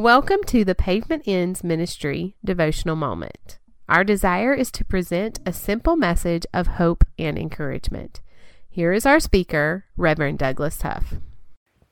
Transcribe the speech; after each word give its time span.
Welcome 0.00 0.44
to 0.46 0.64
the 0.64 0.74
Pavement 0.74 1.24
Ends 1.26 1.62
Ministry 1.62 2.34
devotional 2.42 2.96
moment. 2.96 3.58
Our 3.86 4.02
desire 4.02 4.54
is 4.54 4.70
to 4.70 4.82
present 4.82 5.40
a 5.44 5.52
simple 5.52 5.94
message 5.94 6.46
of 6.54 6.78
hope 6.78 7.04
and 7.18 7.36
encouragement. 7.38 8.22
Here 8.70 8.94
is 8.94 9.04
our 9.04 9.20
speaker, 9.20 9.84
Reverend 9.98 10.38
Douglas 10.38 10.80
Huff. 10.80 11.16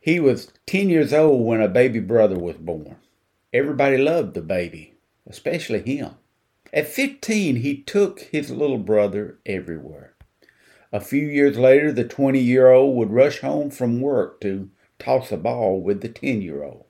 He 0.00 0.20
was 0.20 0.50
10 0.68 0.88
years 0.88 1.12
old 1.12 1.44
when 1.44 1.60
a 1.60 1.68
baby 1.68 2.00
brother 2.00 2.38
was 2.38 2.56
born. 2.56 2.96
Everybody 3.52 3.98
loved 3.98 4.32
the 4.32 4.40
baby, 4.40 4.94
especially 5.26 5.82
him. 5.82 6.12
At 6.72 6.88
15, 6.88 7.56
he 7.56 7.82
took 7.82 8.20
his 8.20 8.50
little 8.50 8.78
brother 8.78 9.38
everywhere. 9.44 10.14
A 10.90 11.00
few 11.00 11.26
years 11.26 11.58
later, 11.58 11.92
the 11.92 12.04
20 12.04 12.38
year 12.38 12.70
old 12.70 12.96
would 12.96 13.10
rush 13.10 13.40
home 13.40 13.68
from 13.68 14.00
work 14.00 14.40
to 14.40 14.70
toss 14.98 15.30
a 15.30 15.36
ball 15.36 15.82
with 15.82 16.00
the 16.00 16.08
10 16.08 16.40
year 16.40 16.64
old. 16.64 16.86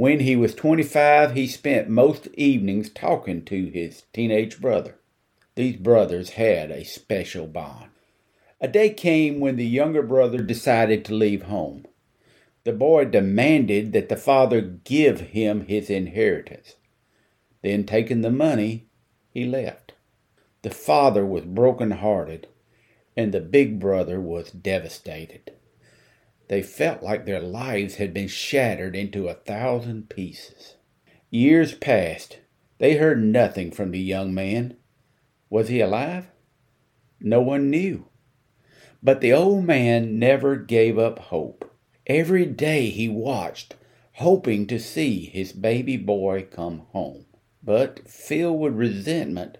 When 0.00 0.20
he 0.20 0.34
was 0.34 0.54
25, 0.54 1.34
he 1.34 1.46
spent 1.46 1.90
most 1.90 2.28
evenings 2.28 2.88
talking 2.88 3.44
to 3.44 3.66
his 3.66 4.04
teenage 4.14 4.58
brother. 4.58 4.94
These 5.56 5.76
brothers 5.76 6.30
had 6.30 6.70
a 6.70 6.86
special 6.86 7.46
bond. 7.46 7.90
A 8.62 8.66
day 8.66 8.94
came 8.94 9.40
when 9.40 9.56
the 9.56 9.66
younger 9.66 10.00
brother 10.02 10.38
decided 10.38 11.04
to 11.04 11.14
leave 11.14 11.42
home. 11.42 11.84
The 12.64 12.72
boy 12.72 13.04
demanded 13.04 13.92
that 13.92 14.08
the 14.08 14.16
father 14.16 14.62
give 14.62 15.20
him 15.20 15.66
his 15.66 15.90
inheritance. 15.90 16.76
Then, 17.60 17.84
taking 17.84 18.22
the 18.22 18.30
money, 18.30 18.86
he 19.28 19.44
left. 19.44 19.92
The 20.62 20.70
father 20.70 21.26
was 21.26 21.44
broken 21.44 21.90
hearted, 21.90 22.46
and 23.18 23.34
the 23.34 23.40
big 23.42 23.78
brother 23.78 24.18
was 24.18 24.50
devastated. 24.50 25.52
They 26.50 26.62
felt 26.62 27.00
like 27.00 27.26
their 27.26 27.40
lives 27.40 27.94
had 27.94 28.12
been 28.12 28.26
shattered 28.26 28.96
into 28.96 29.28
a 29.28 29.34
thousand 29.34 30.10
pieces. 30.10 30.74
Years 31.30 31.74
passed. 31.74 32.40
They 32.78 32.96
heard 32.96 33.22
nothing 33.22 33.70
from 33.70 33.92
the 33.92 34.00
young 34.00 34.34
man. 34.34 34.76
Was 35.48 35.68
he 35.68 35.80
alive? 35.80 36.26
No 37.20 37.40
one 37.40 37.70
knew. 37.70 38.08
But 39.00 39.20
the 39.20 39.32
old 39.32 39.64
man 39.64 40.18
never 40.18 40.56
gave 40.56 40.98
up 40.98 41.20
hope. 41.20 41.72
Every 42.08 42.46
day 42.46 42.90
he 42.90 43.08
watched, 43.08 43.76
hoping 44.14 44.66
to 44.66 44.80
see 44.80 45.26
his 45.26 45.52
baby 45.52 45.96
boy 45.96 46.48
come 46.50 46.80
home. 46.90 47.26
But 47.62 48.08
filled 48.08 48.58
with 48.58 48.74
resentment, 48.74 49.58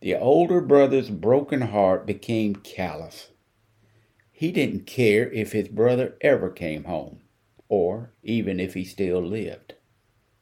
the 0.00 0.14
older 0.14 0.62
brother's 0.62 1.10
broken 1.10 1.60
heart 1.60 2.06
became 2.06 2.56
callous. 2.56 3.31
He 4.42 4.50
didn't 4.50 4.86
care 4.86 5.30
if 5.30 5.52
his 5.52 5.68
brother 5.68 6.16
ever 6.20 6.50
came 6.50 6.82
home, 6.82 7.20
or 7.68 8.12
even 8.24 8.58
if 8.58 8.74
he 8.74 8.84
still 8.84 9.22
lived. 9.22 9.74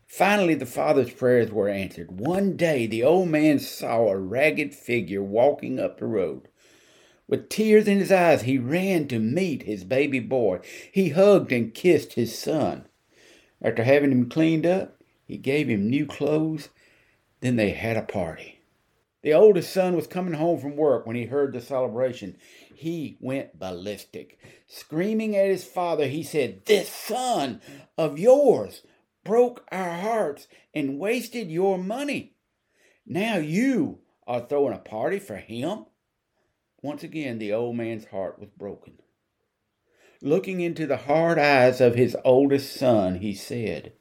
Finally, 0.06 0.54
the 0.54 0.64
father's 0.64 1.12
prayers 1.12 1.52
were 1.52 1.68
answered. 1.68 2.18
One 2.18 2.56
day, 2.56 2.86
the 2.86 3.02
old 3.02 3.28
man 3.28 3.58
saw 3.58 4.08
a 4.08 4.16
ragged 4.16 4.74
figure 4.74 5.22
walking 5.22 5.78
up 5.78 5.98
the 5.98 6.06
road. 6.06 6.48
With 7.28 7.50
tears 7.50 7.86
in 7.86 7.98
his 7.98 8.10
eyes, 8.10 8.40
he 8.40 8.56
ran 8.56 9.06
to 9.08 9.18
meet 9.18 9.64
his 9.64 9.84
baby 9.84 10.18
boy. 10.18 10.60
He 10.90 11.10
hugged 11.10 11.52
and 11.52 11.74
kissed 11.74 12.14
his 12.14 12.38
son. 12.38 12.86
After 13.60 13.82
having 13.84 14.12
him 14.12 14.30
cleaned 14.30 14.64
up, 14.64 14.96
he 15.26 15.36
gave 15.36 15.68
him 15.68 15.90
new 15.90 16.06
clothes. 16.06 16.70
Then 17.42 17.56
they 17.56 17.72
had 17.72 17.98
a 17.98 18.02
party. 18.02 18.59
The 19.22 19.34
oldest 19.34 19.72
son 19.72 19.96
was 19.96 20.06
coming 20.06 20.34
home 20.34 20.60
from 20.60 20.76
work 20.76 21.06
when 21.06 21.16
he 21.16 21.26
heard 21.26 21.52
the 21.52 21.60
celebration. 21.60 22.38
He 22.74 23.18
went 23.20 23.58
ballistic. 23.58 24.38
Screaming 24.66 25.36
at 25.36 25.48
his 25.48 25.64
father, 25.64 26.06
he 26.06 26.22
said, 26.22 26.64
This 26.64 26.88
son 26.88 27.60
of 27.98 28.18
yours 28.18 28.82
broke 29.22 29.66
our 29.70 29.98
hearts 29.98 30.48
and 30.74 30.98
wasted 30.98 31.50
your 31.50 31.76
money. 31.76 32.34
Now 33.06 33.36
you 33.36 33.98
are 34.26 34.46
throwing 34.46 34.74
a 34.74 34.78
party 34.78 35.18
for 35.18 35.36
him? 35.36 35.86
Once 36.82 37.02
again, 37.02 37.38
the 37.38 37.52
old 37.52 37.76
man's 37.76 38.06
heart 38.06 38.38
was 38.38 38.48
broken. 38.48 38.94
Looking 40.22 40.60
into 40.60 40.86
the 40.86 40.96
hard 40.96 41.38
eyes 41.38 41.80
of 41.80 41.94
his 41.94 42.16
oldest 42.24 42.74
son, 42.74 43.16
he 43.16 43.34
said, 43.34 43.92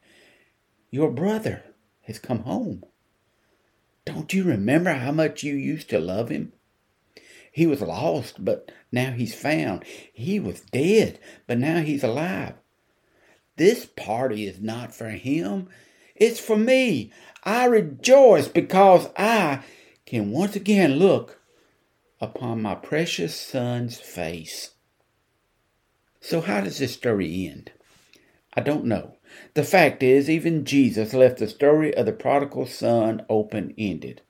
Your 0.91 1.11
brother 1.11 1.63
has 2.03 2.19
come 2.19 2.39
home. 2.39 2.83
Don't 4.09 4.33
you 4.33 4.43
remember 4.43 4.91
how 4.91 5.11
much 5.11 5.43
you 5.43 5.53
used 5.53 5.91
to 5.91 5.99
love 5.99 6.29
him? 6.29 6.51
He 7.51 7.67
was 7.67 7.81
lost, 7.81 8.43
but 8.43 8.71
now 8.91 9.11
he's 9.11 9.35
found. 9.35 9.85
He 10.11 10.39
was 10.39 10.61
dead, 10.61 11.19
but 11.45 11.59
now 11.59 11.81
he's 11.81 12.03
alive. 12.03 12.55
This 13.55 13.85
party 13.85 14.47
is 14.47 14.59
not 14.59 14.95
for 14.95 15.09
him, 15.09 15.69
it's 16.15 16.39
for 16.39 16.57
me. 16.57 17.11
I 17.43 17.65
rejoice 17.65 18.47
because 18.47 19.09
I 19.15 19.61
can 20.07 20.31
once 20.31 20.55
again 20.55 20.95
look 20.95 21.39
upon 22.19 22.63
my 22.63 22.73
precious 22.73 23.35
son's 23.35 23.99
face. 23.99 24.71
So, 26.19 26.41
how 26.41 26.61
does 26.61 26.79
this 26.79 26.93
story 26.93 27.47
end? 27.47 27.71
I 28.55 28.61
don't 28.61 28.85
know. 28.85 29.17
The 29.53 29.63
fact 29.63 30.03
is, 30.03 30.29
even 30.29 30.65
Jesus 30.65 31.13
left 31.13 31.37
the 31.37 31.47
story 31.47 31.93
of 31.95 32.05
the 32.05 32.11
prodigal 32.11 32.65
son 32.65 33.25
open 33.29 33.73
ended. 33.77 34.21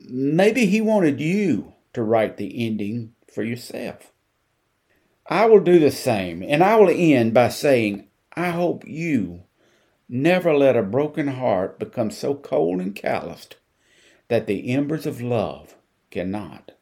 Maybe 0.00 0.66
he 0.66 0.80
wanted 0.80 1.20
you 1.20 1.74
to 1.92 2.02
write 2.02 2.36
the 2.36 2.66
ending 2.66 3.14
for 3.32 3.42
yourself. 3.42 4.12
I 5.26 5.46
will 5.46 5.60
do 5.60 5.78
the 5.78 5.90
same, 5.90 6.42
and 6.42 6.62
I 6.62 6.76
will 6.76 6.90
end 6.90 7.32
by 7.32 7.48
saying, 7.48 8.08
I 8.34 8.50
hope 8.50 8.86
you 8.86 9.44
never 10.08 10.54
let 10.54 10.76
a 10.76 10.82
broken 10.82 11.28
heart 11.28 11.78
become 11.78 12.10
so 12.10 12.34
cold 12.34 12.80
and 12.80 12.94
calloused 12.94 13.56
that 14.28 14.46
the 14.46 14.70
embers 14.70 15.06
of 15.06 15.22
love 15.22 15.76
cannot 16.10 16.72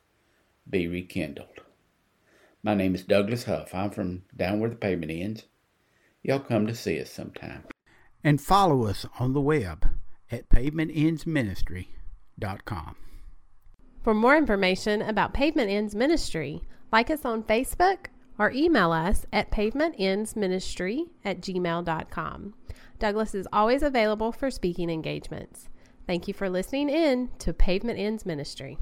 be 0.68 0.88
rekindled. 0.88 1.60
My 2.62 2.74
name 2.74 2.94
is 2.94 3.02
Douglas 3.02 3.44
Huff. 3.44 3.74
I'm 3.74 3.90
from 3.90 4.22
down 4.36 4.60
where 4.60 4.70
the 4.70 4.76
pavement 4.76 5.12
ends 5.12 5.44
y'all 6.22 6.38
come 6.38 6.66
to 6.66 6.74
see 6.74 7.00
us 7.00 7.10
sometime. 7.10 7.64
And 8.24 8.40
follow 8.40 8.86
us 8.86 9.04
on 9.18 9.32
the 9.32 9.40
web 9.40 9.88
at 10.30 10.48
pavementendsministry.com. 10.48 12.96
For 14.02 14.14
more 14.14 14.36
information 14.36 15.02
about 15.02 15.34
Pavement 15.34 15.70
Ends 15.70 15.94
Ministry, 15.94 16.62
like 16.90 17.10
us 17.10 17.24
on 17.24 17.44
Facebook 17.44 18.06
or 18.38 18.50
email 18.50 18.92
us 18.92 19.26
at 19.32 19.50
pavementendsministry 19.50 21.08
at 21.24 21.40
gmail.com. 21.40 22.54
Douglas 22.98 23.34
is 23.34 23.48
always 23.52 23.82
available 23.82 24.32
for 24.32 24.50
speaking 24.50 24.90
engagements. 24.90 25.68
Thank 26.06 26.26
you 26.26 26.34
for 26.34 26.50
listening 26.50 26.88
in 26.88 27.30
to 27.38 27.52
Pavement 27.52 27.98
Ends 27.98 28.26
Ministry. 28.26 28.78